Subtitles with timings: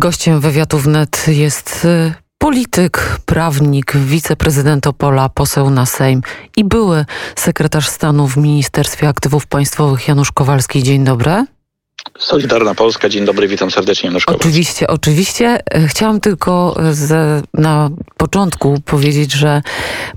[0.00, 6.22] Gościem wywiadu wnet jest y, polityk, prawnik, wiceprezydent Opola, poseł na Sejm
[6.56, 7.04] i były
[7.36, 10.82] sekretarz stanu w Ministerstwie Aktywów Państwowych Janusz Kowalski.
[10.82, 11.46] Dzień dobry.
[12.18, 14.34] Solidarna Polska, dzień dobry, witam serdecznie Kowalski.
[14.34, 15.60] Oczywiście, oczywiście.
[15.74, 17.12] E, chciałam tylko z,
[17.54, 19.62] na początku powiedzieć, że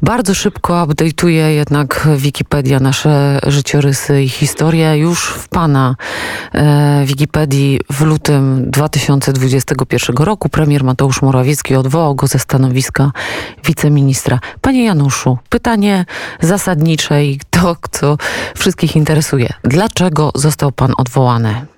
[0.02, 4.98] bardzo szybko update'uje jednak Wikipedia nasze życiorysy i historię.
[4.98, 5.96] Już w Pana
[6.54, 13.12] e, Wikipedii w lutym 2021 roku premier Mateusz Morawiecki odwołał go ze stanowiska
[13.66, 14.40] wiceministra.
[14.62, 16.05] Panie Januszu, pytanie
[16.41, 18.18] zasadnicze i to, co
[18.55, 19.54] wszystkich interesuje.
[19.63, 21.73] Dlaczego został Pan odwołany?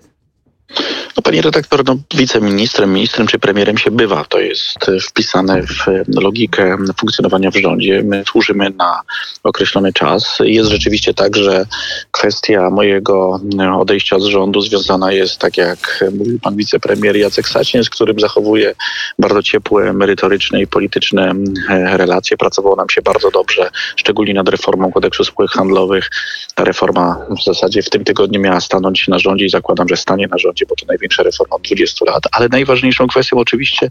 [1.18, 4.26] No, pani redaktor, no, wiceministrem, ministrem czy premierem się bywa.
[4.30, 4.78] To jest
[5.10, 5.86] wpisane w
[6.22, 8.04] logikę funkcjonowania w rządzie.
[8.04, 9.02] My służymy na
[9.44, 10.38] określony czas.
[10.40, 11.66] Jest rzeczywiście tak, że
[12.12, 13.40] kwestia mojego
[13.80, 18.76] odejścia z rządu związana jest, tak jak mówił pan wicepremier Jacek Sasin, z którym zachowuje
[19.20, 21.34] bardzo ciepłe, merytoryczne i polityczne
[21.70, 22.38] e, relacje.
[22.38, 26.10] Pracowało nam się bardzo dobrze, szczególnie nad reformą kodeksu spółek handlowych.
[26.56, 30.28] Ta reforma w zasadzie w tym tygodniu miała stanąć na rządzie i zakładam, że stanie
[30.28, 32.24] na rządzie, bo to największa reforma od 20 lat.
[32.32, 33.90] Ale najważniejszą kwestią oczywiście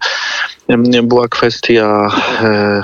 [1.02, 2.10] była kwestia
[2.42, 2.82] e,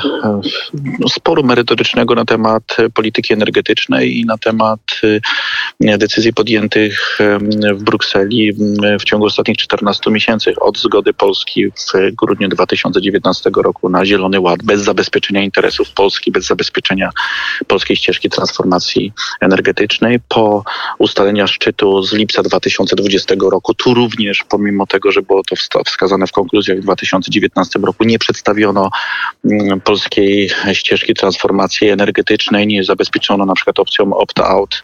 [0.99, 4.81] no, sporu merytorycznego na temat polityki energetycznej i na temat
[5.81, 7.19] e, decyzji podjętych
[7.75, 8.53] w Brukseli
[9.01, 14.63] w ciągu ostatnich 14 miesięcy od zgody Polski w grudniu 2019 roku na Zielony Ład
[14.63, 17.11] bez zabezpieczenia interesów Polski, bez zabezpieczenia
[17.67, 20.65] polskiej ścieżki transformacji energetycznej po
[20.99, 23.70] ustalenia szczytu z lipca 2020 roku.
[23.75, 28.91] Tu również pomimo tego, że było to wskazane w konkluzjach w 2019 roku, nie przedstawiono
[29.45, 34.83] mm, polskiej ścieżki transformacji energetycznej, nie zabezpieczono na przykład opcją opt-out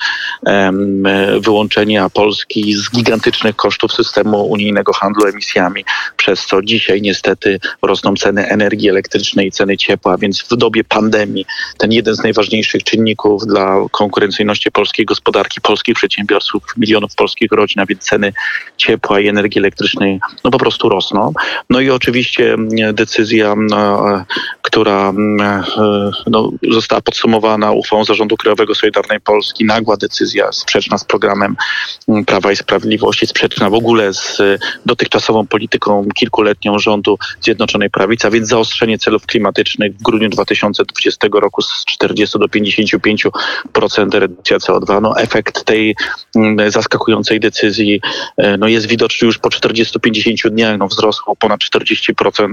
[1.41, 5.85] wyłączenia Polski z gigantycznych kosztów systemu unijnego handlu emisjami,
[6.17, 11.47] przez co dzisiaj niestety rosną ceny energii elektrycznej i ceny ciepła, więc w dobie pandemii
[11.79, 17.87] ten jeden z najważniejszych czynników dla konkurencyjności polskiej gospodarki, polskich przedsiębiorców, milionów polskich rodzin, a
[17.87, 18.33] więc ceny
[18.77, 21.33] ciepła i energii elektrycznej no po prostu rosną.
[21.71, 24.25] No i oczywiście mm, decyzja, mm, e,
[24.63, 25.63] która mm, e,
[26.27, 31.57] no, została podsumowana uchwałą Zarządu Krajowego Solidarnej Polski, nagła decyzja sprzeczna z programem
[32.27, 34.43] Prawa i Sprawiedliwości, sprzeczna w ogóle z
[34.87, 41.63] dotychczasową polityką kilkuletnią rządu Zjednoczonej Prawicy, a więc zaostrzenie celów klimatycznych w grudniu 2020 roku
[41.63, 43.31] z 40 do 55%
[44.13, 45.03] redukcja CO2.
[45.03, 45.97] No, efekt tej
[46.69, 48.01] zaskakującej decyzji
[48.37, 52.53] e, no, jest widoczny już po 40-50 dniach no, wzrosło ponad 40%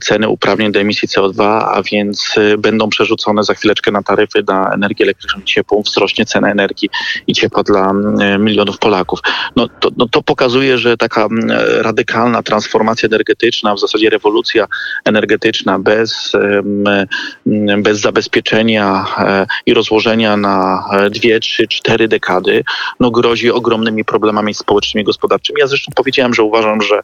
[0.00, 4.70] ceny uprawnień do emisji CO2, a więc y, będą przerzucone za chwileczkę na taryfy na
[4.74, 6.90] energię elektryczną i ciepłą, wzrośnie cena energii
[7.26, 7.92] i ciepła dla
[8.38, 9.20] milionów Polaków.
[9.56, 11.28] No, to, no, to pokazuje, że taka
[11.78, 14.66] radykalna transformacja energetyczna, w zasadzie rewolucja
[15.04, 16.32] energetyczna bez,
[17.78, 22.64] bez zabezpieczenia e, i rozłożenia na e, dwie, trzy, cztery dekady,
[23.00, 25.60] no grozi ogromnymi problemami społecznymi, gospodarczymi.
[25.60, 27.00] Ja zresztą powiedziałem, że uważam, że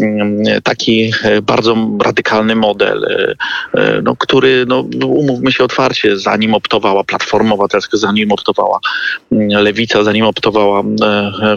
[0.00, 3.34] mm, taki e, bardzo radykalny model, e,
[3.80, 8.78] e, no, który, no, umówmy się otwarcie, zanim optowała Platforma Obywatelska, zanim optowała
[9.32, 10.82] mm, Lewica, zanim optowała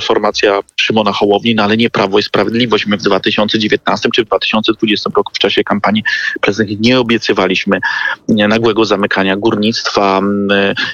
[0.01, 2.85] formacja Szymona Hołowni, no ale nie Prawo i Sprawiedliwość.
[2.85, 6.03] My w 2019 czy w 2020 roku w czasie kampanii
[6.41, 7.79] prezydenckiej nie obiecywaliśmy
[8.27, 10.21] nagłego zamykania górnictwa,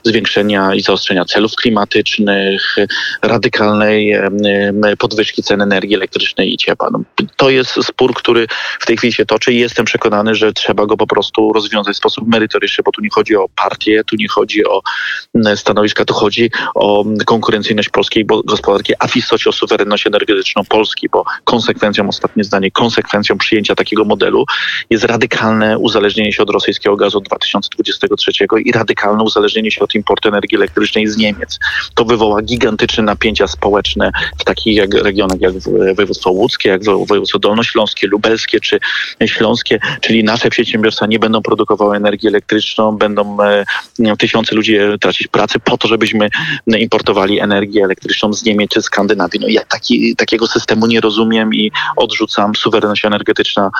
[0.03, 2.75] zwiększenia i zaostrzenia celów klimatycznych,
[3.22, 4.16] radykalnej
[5.00, 6.90] podwyżki cen energii elektrycznej i ciepła.
[6.91, 7.02] No,
[7.35, 8.47] to jest spór, który
[8.80, 11.97] w tej chwili się toczy i jestem przekonany, że trzeba go po prostu rozwiązać w
[11.97, 14.81] sposób merytoryczny, bo tu nie chodzi o partię, tu nie chodzi o
[15.56, 21.24] stanowiska, tu chodzi o konkurencyjność polskiej gospodarki, a w istocie o suwerenność energetyczną Polski, bo
[21.44, 24.46] konsekwencją, ostatnie zdanie, konsekwencją przyjęcia takiego modelu
[24.90, 28.31] jest radykalne uzależnienie się od rosyjskiego gazu od 2023
[28.66, 31.59] i radykalne uzależnienie się od importu energii elektrycznej z Niemiec.
[31.96, 35.53] To wywoła gigantyczne napięcia społeczne w takich jak regionach jak
[35.96, 38.79] województwo łódzkie, jak województwo dolnośląskie, lubelskie czy
[39.26, 43.66] śląskie, czyli nasze przedsiębiorstwa nie będą produkowały energii elektryczną, będą e,
[44.17, 46.29] tysiące ludzi tracić pracę po to, żebyśmy
[46.67, 49.40] importowali energię elektryczną z Niemiec czy Skandynawii.
[49.40, 52.56] No ja taki, takiego systemu nie rozumiem i odrzucam.
[52.56, 53.72] Suwerenność energetyczna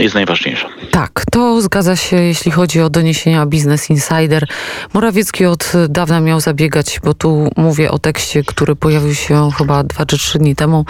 [0.00, 0.68] jest najważniejsza.
[0.90, 4.46] Tak, to zgadza się, jeśli chodzi o doniesienia Business Insider.
[4.94, 10.06] Morawiecki od dawna miał zabiegać, bo tu mówię o tekście, który pojawił się chyba dwa
[10.06, 10.84] czy trzy dni temu.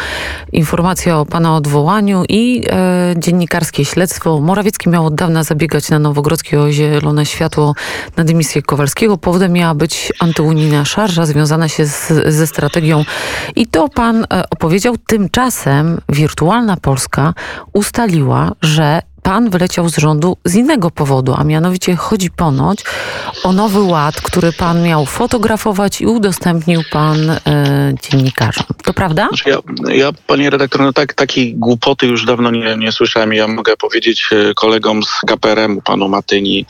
[0.52, 4.40] Informacja o pana odwołaniu i e, dziennikarskie śledztwo.
[4.40, 7.74] Morawiecki miał od dawna zabiegać na Nowogrodzkie o zielone światło
[8.16, 9.18] na dymisję Kowalskiego.
[9.18, 13.04] Powodem miała być antyunijna szarża związana się z, ze strategią
[13.56, 14.96] i to pan e, opowiedział.
[15.06, 17.34] Tymczasem wirtualna Polska
[17.72, 18.91] ustaliła, że
[19.22, 22.84] pan wyleciał z rządu z innego powodu, a mianowicie chodzi ponoć
[23.44, 27.38] o nowy ład, który pan miał fotografować i udostępnił pan e,
[28.02, 28.66] dziennikarzom.
[28.84, 29.28] To prawda?
[29.28, 29.58] Znaczy ja,
[29.94, 33.32] ja, panie redaktor, no tak, takiej głupoty już dawno nie, nie słyszałem.
[33.32, 36.66] Ja mogę powiedzieć e, kolegom z KPRM-u, panu Matyni,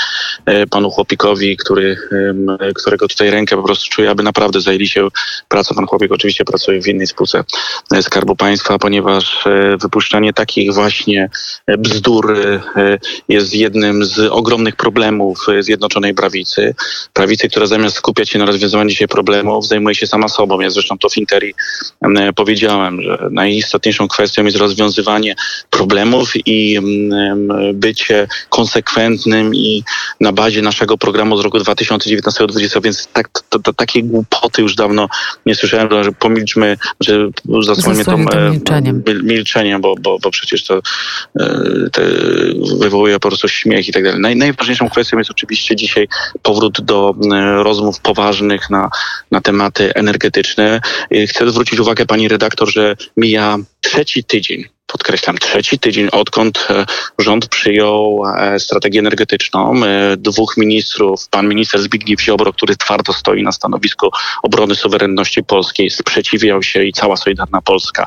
[0.46, 1.96] e, panu Chłopikowi, który,
[2.75, 5.08] którego tutaj rękę po prostu czuję, aby naprawdę zajęli się
[5.48, 5.75] pracą.
[5.75, 7.44] Pan Chłopik oczywiście pracuje w innej spółce
[8.02, 9.44] Skarbu Państwa, ponieważ
[9.81, 11.31] wypuszczanie takich właśnie
[11.78, 12.41] bzdur
[13.28, 16.74] jest jednym z ogromnych problemów Zjednoczonej Prawicy.
[17.12, 20.60] Prawicy, która zamiast skupiać się na rozwiązywaniu dzisiaj problemów, zajmuje się sama sobą.
[20.60, 21.54] Ja zresztą to w Interi
[22.36, 25.34] powiedziałem, że najistotniejszą kwestią jest rozwiązywanie
[25.70, 26.78] problemów i
[27.74, 29.84] bycie konsekwentnym i
[30.20, 35.08] na bazie naszego programu z roku 2019-2020, więc tak, to, to, takie głupoty już dawno
[35.46, 37.28] nie słyszałem, że pomilczmy, że
[37.62, 40.80] zasłonie to milczeniem, milczeniem bo, bo, bo przecież to e,
[41.92, 42.02] te
[42.79, 44.20] wywołuje po prostu śmiech i tak dalej.
[44.20, 46.08] Naj, najważniejszą kwestią jest oczywiście dzisiaj
[46.43, 48.90] powrót do e, rozmów poważnych na,
[49.31, 50.81] na tematy energetyczne.
[51.29, 56.86] Chcę zwrócić uwagę pani redaktor, że mija trzeci tydzień podkreślam, trzeci tydzień, odkąd e,
[57.18, 59.84] rząd przyjął e, strategię energetyczną.
[59.84, 64.10] E, dwóch ministrów, pan minister Zbigniew Ziobro, który twardo stoi na stanowisku
[64.42, 68.06] obrony suwerenności polskiej, sprzeciwiał się i cała Solidarna Polska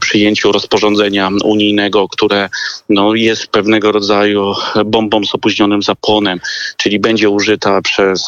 [0.00, 2.48] przyjęciu rozporządzenia unijnego, które
[2.88, 4.54] no, jest pewnego rodzaju
[4.86, 6.40] bombą z opóźnionym zapłonem,
[6.76, 8.24] czyli będzie użyta przez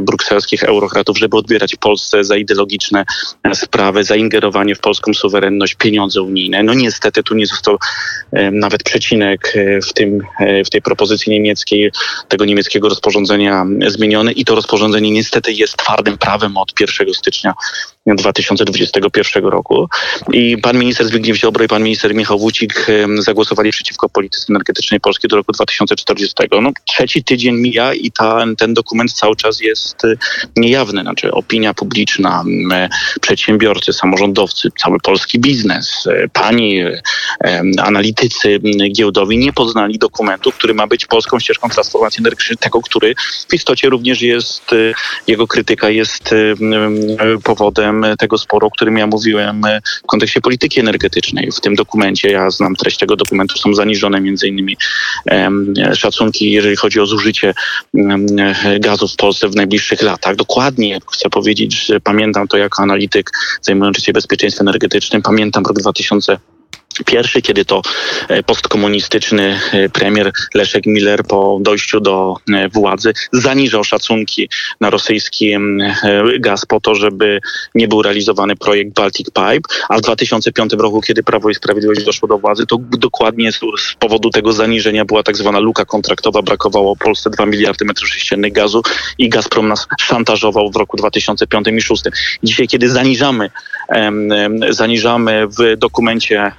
[0.00, 3.04] brukselskich eurokratów, żeby odbierać Polsce za ideologiczne
[3.54, 6.62] sprawy, za ingerowanie w polską suwerenność pieniądze unijne.
[6.62, 7.78] No niestety tu nie został
[8.52, 11.92] nawet przecinek e, w, tym, e, w tej propozycji niemieckiej,
[12.28, 14.32] tego niemieckiego rozporządzenia zmieniony.
[14.32, 17.54] I to rozporządzenie niestety jest twardym prawem od 1 stycznia
[18.14, 19.88] 2021 roku.
[20.32, 22.86] I pan minister Zbigniew Ziobro i pan minister Michał Wójcik
[23.18, 26.34] zagłosowali przeciwko polityce energetycznej Polski do roku 2040.
[26.62, 30.18] No, trzeci tydzień mija i ta, ten dokument cały czas jest y,
[30.56, 31.02] niejawny.
[31.02, 32.44] Znaczy opinia publiczna,
[33.20, 36.80] przedsiębiorcy, samorządowcy, cały polski biznes, y, pani
[37.78, 38.60] analitycy
[38.92, 43.14] giełdowi nie poznali dokumentu, który ma być polską ścieżką transformacji energetycznej, tego, który
[43.48, 44.94] w istocie również jest, y,
[45.26, 46.34] jego krytyka jest
[47.44, 51.52] powodem tego sporu, o którym ja mówiłem e, w kontekście polityki energetycznej.
[51.52, 54.76] W tym dokumencie, ja znam treść tego dokumentu, są zaniżone między innymi
[55.94, 57.54] szacunki, jeżeli chodzi o zużycie
[58.80, 60.36] gazu w Polsce w najbliższych latach.
[60.36, 63.30] Dokładnie chcę powiedzieć, że pamiętam to jako analityk
[63.62, 65.22] zajmujący się bezpieczeństwem energetycznym.
[65.22, 66.38] Pamiętam rok 2000
[67.04, 67.82] Pierwszy, kiedy to
[68.28, 74.48] e, postkomunistyczny e, premier Leszek Miller po dojściu do e, władzy zaniżał szacunki
[74.80, 75.56] na rosyjski
[76.40, 77.40] gaz po to, żeby
[77.74, 82.28] nie był realizowany projekt Baltic Pipe, a w 2005 roku, kiedy Prawo i Sprawiedliwość doszło
[82.28, 86.96] do władzy, to dokładnie z, z powodu tego zaniżenia była tak zwana luka kontraktowa, brakowało
[86.96, 88.82] Polsce 2 miliardy metrów sześciennych gazu
[89.18, 92.02] i Gazprom nas szantażował w roku 2005 i 2006.
[92.42, 93.50] Dzisiaj, kiedy zaniżamy,
[94.70, 96.52] zaniżamy w dokumencie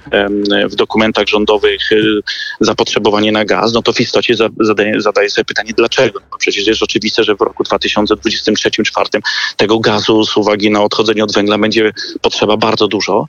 [0.70, 2.20] w dokumentach rządowych y,
[2.60, 6.20] zapotrzebowanie na gaz, no to w istocie zadaje, zadaje sobie pytanie, dlaczego?
[6.32, 9.20] No przecież jest oczywiste, że w roku 2023-2024
[9.56, 11.92] tego gazu z uwagi na odchodzenie od węgla będzie
[12.22, 13.26] potrzeba bardzo dużo,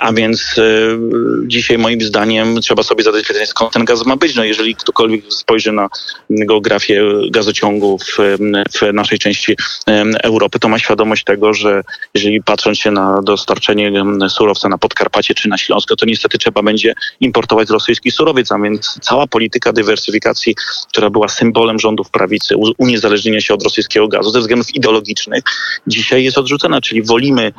[0.00, 0.98] a więc y,
[1.46, 4.34] dzisiaj moim zdaniem trzeba sobie zadać pytanie, skąd ten gaz ma być.
[4.34, 5.88] No jeżeli ktokolwiek spojrzy na
[6.30, 8.02] geografię gazociągów
[8.80, 9.56] w naszej części
[10.22, 11.82] Europy, to ma świadomość tego, że
[12.14, 13.92] jeżeli patrząc się na dostarczenie
[14.28, 18.98] surowca na Podkarpacie czy na Śląsko, to niestety trzeba będzie importować rosyjski surowiec, a więc
[19.02, 20.54] cała polityka dywersyfikacji,
[20.88, 25.44] która była symbolem rządów prawicy, uniezależnienia się od rosyjskiego gazu ze względów ideologicznych,
[25.86, 27.52] dzisiaj jest odrzucona, czyli wolimy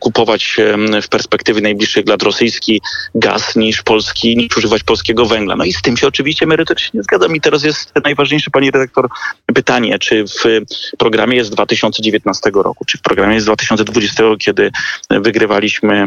[0.00, 0.56] kupować
[1.02, 2.80] w perspektywie najbliższych lat rosyjski
[3.14, 5.56] gaz niż polski, niż używać polskiego węgla.
[5.56, 7.36] No i z tym się oczywiście merytorycznie nie zgadzam.
[7.36, 9.08] I teraz jest najważniejsze, pani redaktor,
[9.54, 10.60] pytanie, czy w
[10.98, 14.70] programie jest 2019 roku, czy w programie jest 2020, kiedy
[15.10, 16.06] wygrywaliśmy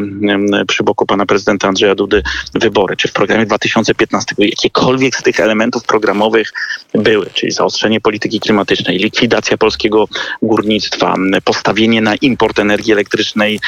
[0.68, 2.22] przy boku pana prezydenta prezydenta Andrzeja Dudy
[2.54, 6.52] wybory, czy w programie 2015, jakiekolwiek z tych elementów programowych
[6.94, 10.08] były, czyli zaostrzenie polityki klimatycznej, likwidacja polskiego
[10.42, 13.60] górnictwa, postawienie na import energii elektrycznej,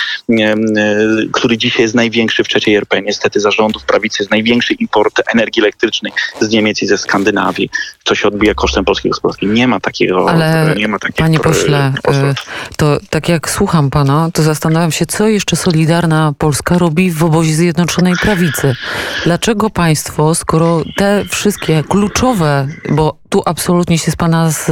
[1.33, 3.03] który dzisiaj jest największy w trzeciej RP.
[3.03, 7.71] Niestety zarządów prawicy jest największy import energii elektrycznej z Niemiec i ze Skandynawii,
[8.05, 9.47] co się odbija kosztem polskiej gospodarki.
[9.47, 10.31] Nie ma takiego.
[10.31, 11.93] Ale nie ma takiego, panie pośle,
[12.77, 17.55] to tak jak słucham pana, to zastanawiam się, co jeszcze Solidarna Polska robi w obozie
[17.65, 18.75] Zjednoczonej Prawicy.
[19.25, 24.71] Dlaczego państwo, skoro te wszystkie kluczowe, bo tu absolutnie się z pana z,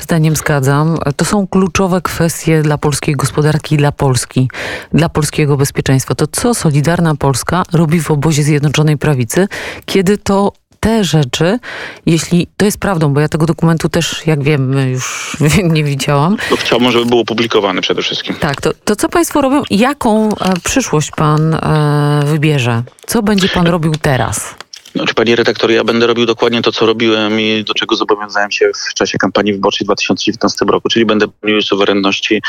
[0.00, 4.50] zdaniem zgadzam, to są kluczowe kwestie dla polskiej gospodarki, dla Polski,
[4.92, 6.14] dla polskiego bezpieczeństwa.
[6.14, 9.48] To co Solidarna Polska robi w obozie Zjednoczonej Prawicy,
[9.86, 11.58] kiedy to te rzeczy,
[12.06, 15.36] jeśli to jest prawdą, bo ja tego dokumentu też, jak wiem, już
[15.74, 16.36] nie widziałam.
[16.50, 18.34] No chciałbym, żeby był opublikowany przede wszystkim.
[18.34, 19.62] Tak, to, to co państwo robią?
[19.70, 22.82] Jaką e, przyszłość pan e, wybierze?
[23.06, 24.54] Co będzie pan robił teraz?
[24.94, 28.70] Znaczy, panie redaktor, ja będę robił dokładnie to, co robiłem i do czego zobowiązałem się
[28.90, 32.42] w czasie kampanii wyborczej w 2019 roku, czyli będę bronił suwerenności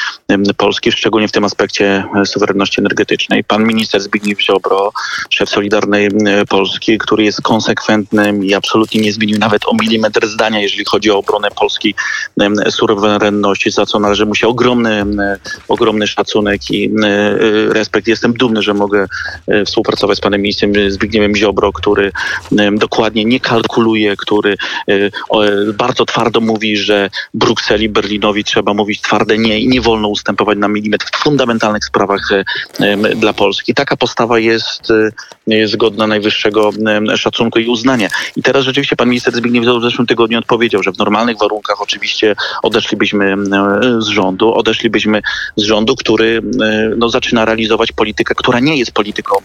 [0.57, 3.43] Polski, szczególnie w tym aspekcie e, suwerenności energetycznej.
[3.43, 4.91] Pan minister Zbigniew Ziobro,
[5.29, 6.10] szef Solidarnej
[6.50, 11.17] Polski, który jest konsekwentnym i absolutnie nie zmienił nawet o milimetr zdania, jeżeli chodzi o
[11.17, 11.95] obronę polskiej
[12.69, 15.05] suwerenności, za co należy mu się ogromny,
[15.67, 16.91] ogromny szacunek i
[17.69, 18.07] respekt.
[18.07, 19.07] Jestem dumny, że mogę
[19.48, 22.12] e, współpracować z panem ministrem Zbigniewem Ziobro, który
[22.71, 24.57] dokładnie nie kalkuluje, który
[24.88, 25.09] e,
[25.73, 30.67] bardzo twardo mówi, że Brukseli, Berlinowi trzeba mówić twarde nie i nie wolno ustępować na
[30.67, 33.73] milimetr w fundamentalnych sprawach e, dla Polski.
[33.73, 35.11] Taka postawa jest, e,
[35.47, 36.69] jest godna najwyższego
[37.15, 38.09] szacunku i uznania.
[38.35, 42.35] I teraz rzeczywiście pan minister Zbigniew w zeszłym tygodniu odpowiedział, że w normalnych warunkach oczywiście
[42.63, 43.35] odeszlibyśmy
[44.00, 45.21] z rządu, odeszlibyśmy
[45.55, 46.41] z rządu, który
[46.97, 49.35] no, zaczyna realizować politykę, która nie jest polityką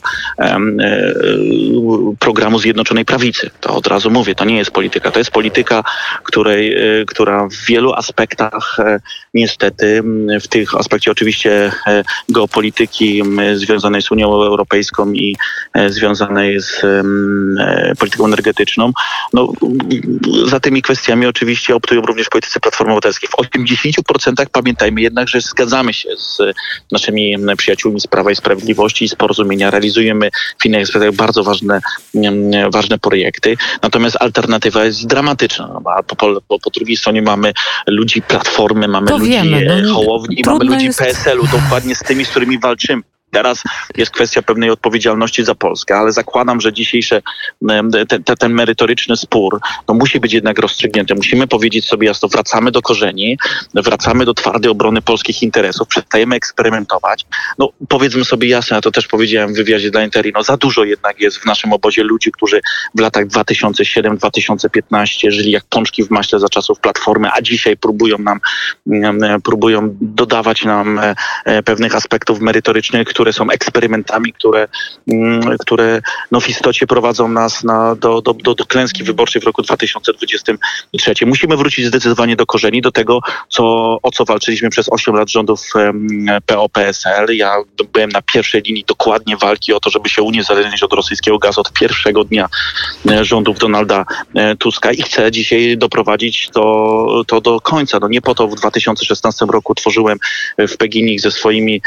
[2.19, 3.51] programu zjednoczonego Zjednoczonej Prawicy.
[3.61, 5.11] To od razu mówię, to nie jest polityka.
[5.11, 5.85] To jest polityka,
[6.23, 9.01] której, e, która w wielu aspektach e,
[9.35, 10.03] niestety,
[10.41, 13.23] w tych aspekcie oczywiście e, geopolityki
[13.55, 15.37] związanej z Unią Europejską i
[15.87, 16.83] związanej z
[17.99, 18.93] polityką energetyczną,
[19.33, 19.53] no,
[20.47, 23.29] za tymi kwestiami oczywiście optują również politycy Platformy Obywatelskiej.
[23.29, 26.39] W 80% pamiętajmy jednak, że zgadzamy się z
[26.93, 29.71] naszymi przyjaciółmi z Prawa i Sprawiedliwości i z porozumienia.
[29.71, 31.81] Realizujemy w innych aspektach bardzo ważne
[32.71, 33.57] ważne projekty.
[33.83, 35.67] Natomiast alternatywa jest dramatyczna.
[35.67, 37.53] No, a po, po, po drugiej stronie mamy
[37.87, 40.99] ludzi Platformy, mamy to ludzi wiemy, no, Hołowni, mamy ludzi jest...
[40.99, 43.03] PSL-u, dokładnie z tymi, z którymi walczymy.
[43.37, 43.63] Teraz
[43.97, 47.23] jest kwestia pewnej odpowiedzialności za Polskę, ale zakładam, że dzisiejszy
[48.25, 51.15] ten, ten merytoryczny spór no, musi być jednak rozstrzygnięty.
[51.15, 53.39] Musimy powiedzieć sobie jasno, wracamy do korzeni,
[53.75, 57.27] wracamy do twardej obrony polskich interesów, przestajemy eksperymentować.
[57.59, 60.85] No powiedzmy sobie jasno, ja to też powiedziałem w wywiadzie dla Interi, no za dużo
[60.85, 62.61] jednak jest w naszym obozie ludzi, którzy
[62.95, 68.41] w latach 2007-2015 żyli jak pączki w maśle za czasów Platformy, a dzisiaj próbują nam,
[69.45, 71.15] próbują dodawać nam e,
[71.45, 74.69] e, pewnych aspektów merytorycznych, które są eksperymentami, które,
[75.13, 79.45] mm, które no w istocie prowadzą nas na, do, do, do, do klęski wyborczej w
[79.45, 81.27] roku 2023.
[81.27, 83.65] Musimy wrócić zdecydowanie do korzeni, do tego, co,
[84.03, 85.61] o co walczyliśmy przez 8 lat rządów
[86.47, 87.37] PO-PSL.
[87.37, 87.57] Ja
[87.93, 91.73] byłem na pierwszej linii dokładnie walki o to, żeby się uniezależnić od rosyjskiego gazu od
[91.73, 92.49] pierwszego dnia
[93.11, 94.05] e, rządów Donalda
[94.35, 97.99] e, Tuska i chcę dzisiaj doprowadzić to, to do końca.
[98.01, 100.19] No nie po to w 2016 roku tworzyłem
[100.59, 101.83] w PGNiG ze swoimi,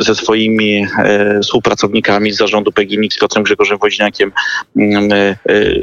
[0.00, 4.32] ze swoimi e, współpracownikami z zarządu PGNiG, z Piotrem Grzegorzem Woźniakiem,
[4.76, 5.36] mm, e, e,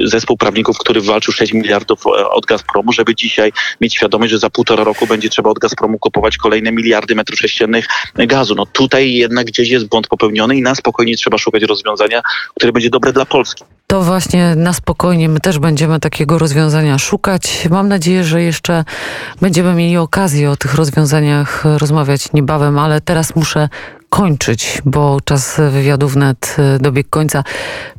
[0.04, 4.84] zespół prawników, który walczył 6 miliardów od Gazpromu, żeby dzisiaj mieć świadomość, że za półtora
[4.84, 8.54] roku będzie trzeba od Gazpromu kupować kolejne miliardy metrów sześciennych gazu.
[8.54, 12.22] No tutaj jednak gdzieś jest błąd popełniony i na spokojnie trzeba szukać rozwiązania,
[12.54, 13.64] które będzie dobre dla Polski.
[13.86, 17.68] To właśnie na spokojnie my też będziemy takiego rozwiązania szukać.
[17.70, 18.84] Mam nadzieję, że jeszcze
[19.40, 23.68] będziemy mieli okazję o tych rozwiązaniach rozmawiać niebawem, ale teraz muszę
[24.10, 27.44] kończyć, bo czas wywiadu wnet e, dobiegł końca.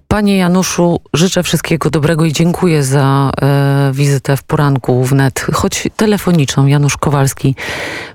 [0.08, 6.68] Panie Januszu, życzę wszystkiego dobrego i dziękuję za e, wizytę w poranku wnet, choć telefoniczną.
[6.68, 7.56] Janusz Kowalski,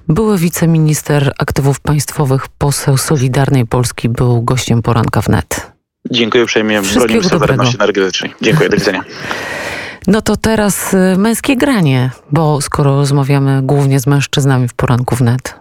[0.08, 5.70] były wiceminister aktywów państwowych, poseł Solidarnej Polski, był gościem poranka wnet.
[6.10, 6.82] Dziękuję uprzejmie.
[6.94, 8.34] Bronimy suwerenności energetycznej.
[8.42, 9.04] Dziękuję, do widzenia.
[10.06, 15.54] No to teraz e, męskie granie, bo skoro rozmawiamy głównie z mężczyznami w poranku wnet.